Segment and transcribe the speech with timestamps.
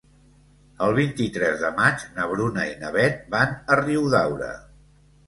[0.85, 4.49] El vint-i-tres de maig na Bruna i na Beth van a Riudaura.